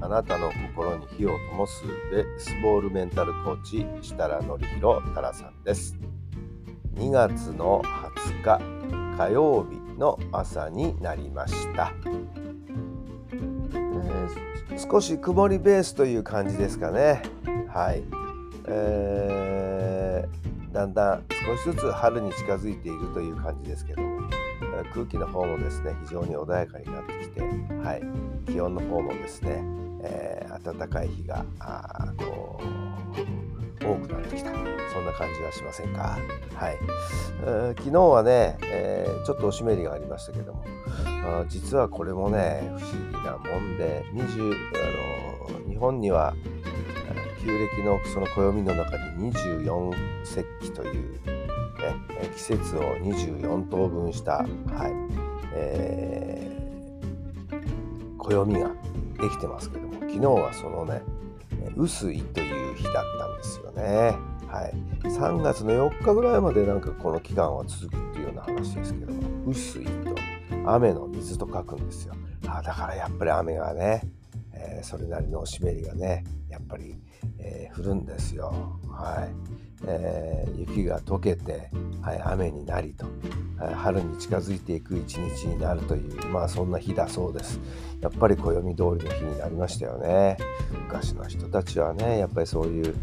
[0.00, 5.98] あなたの心に火を灯すベースボールメンタルコーチ設楽範弘太良さんです。
[6.94, 7.82] 2月の
[8.42, 14.48] 20日火曜日の朝になりました、えー
[14.78, 17.22] 少し曇りベースという感じですかね。
[17.68, 18.04] はい、
[18.68, 20.38] えー
[20.72, 24.28] だんだん少しずつ春に近づいているという感じですけども
[24.92, 29.64] 空気の方もですね非常に穏やかになってきて、はい、気温の方もですね、
[30.10, 32.60] えー暖かい日があこ
[33.80, 34.50] う多くなってきた。
[34.50, 36.18] そんな感じはしませんか、
[36.54, 36.78] はい。
[37.42, 40.64] えー昨日はね、えーちょっとお湿りがありましたけども
[41.48, 44.52] 実はこれもね不思議なもんで20
[45.50, 46.34] あの日本には
[47.44, 51.94] 旧暦のその暦の中に24節気というね、
[52.34, 54.48] 季節を24等分した、はい
[55.54, 58.68] えー暦が
[59.20, 59.97] できてますけども。
[60.18, 61.00] 昨日はそのね
[61.76, 64.16] 薄いという日だったんですよね。
[64.48, 70.14] はい、3月の4日ぐらいまでなんかこの期間は続くっていうような話ですけども雨水と
[70.64, 72.14] 雨の水と書くんですよ。
[72.48, 74.02] あだからやっぱり雨がね、
[74.54, 76.96] えーそれなりのお湿りがねやっぱり、
[77.38, 78.80] えー降るんですよ。
[78.88, 81.70] はいえー雪が溶けて、
[82.02, 83.06] はい、雨になりと、
[83.56, 87.60] はい春に近づいていく一日になるというまあそんな日だそうです。
[88.00, 90.36] やっぱり暦通りの日になりましたよね。
[90.86, 92.94] 昔の人たちはねやっぱりそういう、う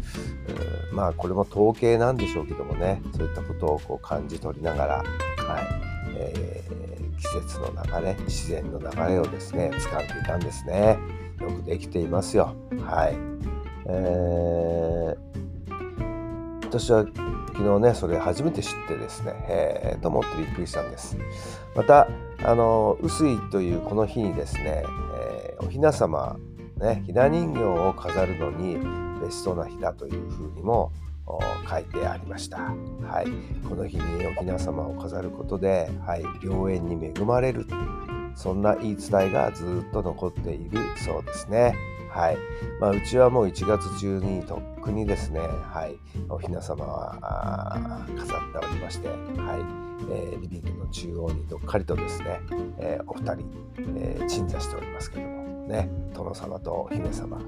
[0.92, 5.04] まあこれも統計なんでしょうけどもねそういったことをこう感じ取りながら、はい
[6.16, 6.66] えー
[7.18, 10.98] 季節の流れ自然の流れをですね掴んでいたんですね。
[11.40, 12.54] よくできていますよ。
[12.84, 13.16] はい。
[13.86, 14.65] えー
[16.78, 21.16] 私は昨日ねそれ初めて知ってですねへえと思ってびっくりしたんです。
[21.74, 22.08] また
[22.44, 24.84] あの雨水というこの日にですね、
[25.18, 26.36] えーお雛様
[26.76, 28.76] ねひな人形を飾るのに
[29.22, 30.92] ベストな日だというふうにも
[31.68, 37.66] 書いてありました、はい、この日にお雛様を飾ることで、はい、良縁に恵まれる。
[38.34, 41.74] そんな言い伝えがずっと残っているそうですね。
[42.16, 42.38] はい。
[42.80, 45.98] まあ、うちはもう1月中にとっくにですね、はい、
[46.30, 49.16] お雛様は飾っておりまして、はい。
[50.10, 52.40] えーリビングの中央にどっかりとですね、
[52.78, 53.44] えーお二人、
[53.96, 55.90] えー鎮座しておりますけどもね。
[56.14, 57.38] 殿様とお姫様、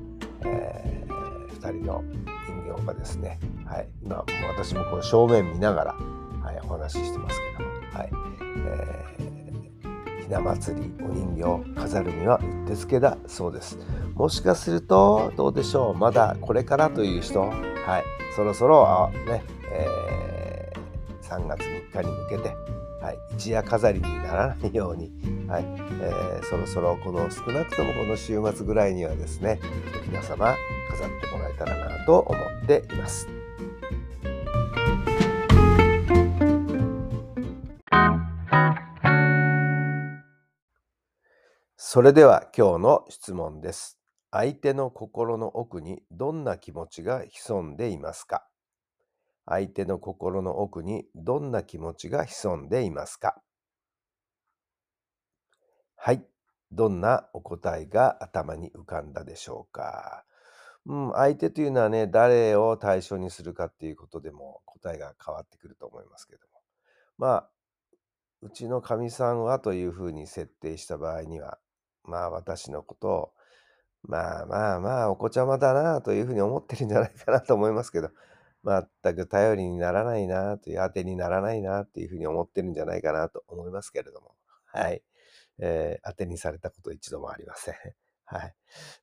[0.44, 2.04] えー二人の
[2.46, 4.24] 人形がですね、はい、今
[4.56, 8.10] 私もこう正面見ながら、はい、お話ししてますけども、はい。
[8.66, 9.27] えー
[10.28, 13.78] ひな祭りお人形飾るにはうってつけだそうです。
[14.14, 15.94] もしかするとどうでしょう。
[15.96, 17.40] まだこれからという人。
[17.40, 18.04] はい。
[18.36, 20.78] そろそろね、えー
[21.28, 22.54] 3月3日に向けて、
[23.02, 25.12] はい、一夜飾りにならないように、
[25.48, 25.64] はい。
[26.02, 29.58] えーそろそろこの少なくともこの週末ぐらいにはですね
[30.10, 30.54] お雛様
[30.90, 33.37] 飾ってもらえたらなと思っています。
[41.98, 43.98] それでは今日の質問です。
[44.30, 48.46] 相手の心の奥にどんな気持ちが潜んでいますか？
[49.46, 53.42] 相手の心の奥にどんな気持ちが潜んでいますか？
[55.96, 56.24] はい。
[56.70, 60.22] どんなお答えが頭に浮かんだでしょうか？
[60.86, 66.60] うん、相手というのはね、誰を対象にするかっていうことでも答えが変わってくると思いますけども。
[67.18, 67.50] まあ、
[68.42, 71.58] うちのかみさんはというふうに設定した場合には、
[72.08, 73.32] まあ私のことを、
[74.02, 78.10] まあまあまあお子ちゃまだなというふうに思ってるんじゃないかなと思いますけど、
[78.64, 84.34] 全く頼りにならないなという、当てにならないなっていうふうに思ってるんじゃないかなと思いますけれども、
[84.66, 85.02] はい。
[85.60, 87.74] えー当てにされたこと一度もありません。
[88.24, 88.54] はい。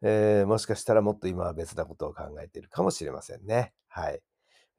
[0.02, 3.74] えーもしかしたらもっと今は別なことを考えているかもしれませんね。
[3.88, 4.22] はい。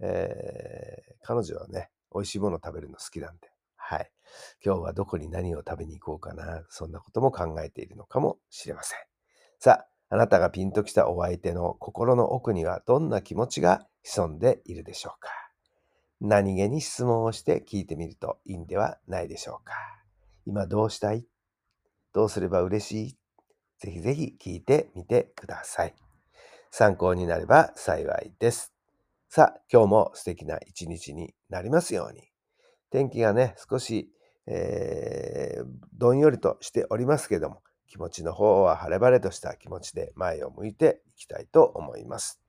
[0.01, 3.51] えー彼女はね、美味しいものを食べるの好きなんで、
[3.89, 4.11] はい。
[4.65, 8.99] 今日はどこに何を食べに行こうかな、そんなことも考えているのかもしれません。
[9.61, 15.31] さあ、あなたがピンときたお相手の心の奥にはどんな気持ちが潜んでいるでしょうか
[16.21, 19.75] 何気に質問をして聞いてみるといいんではないでしょうか
[20.47, 21.25] 今どうしたい？
[22.13, 23.19] どうすれば嬉しい？
[23.79, 25.95] ぜひぜひ聞いてみてください。
[26.73, 28.73] 参考になれば幸いです。
[29.29, 32.23] さあ、今日も素敵な一日になりますように。
[32.97, 34.11] 天気がね、少し、
[34.47, 42.41] えー、どんよりとしておりますけども、気持ちの方は晴れ晴れとした気持ちで前を向いていきたいと思います。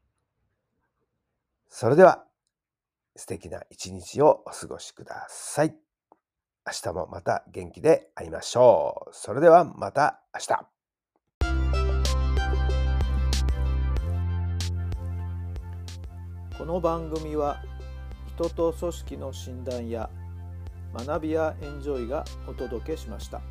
[1.68, 2.24] それでは、
[3.18, 5.76] 素敵な一日をお過ごしください。
[6.66, 9.10] 明日もまた元気で会いましょう。
[9.12, 10.66] それではまた明日。
[16.58, 17.62] この番組は
[18.38, 20.10] 人と組織の診断や
[21.06, 23.42] 学びやエンジョイがお届けしました。